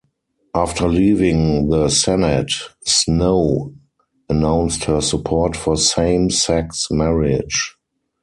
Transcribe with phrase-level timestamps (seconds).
[0.55, 2.53] After leaving the Senate,
[2.83, 3.75] Snowe
[4.29, 7.75] announced her support for same-sex marriage.